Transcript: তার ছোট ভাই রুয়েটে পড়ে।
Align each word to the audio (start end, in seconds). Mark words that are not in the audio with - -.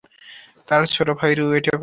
তার 0.67 0.81
ছোট 0.87 1.07
ভাই 1.09 1.31
রুয়েটে 1.35 1.71
পড়ে। 1.71 1.79